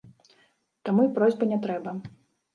[0.89, 1.95] Таму й просьбы не трэба.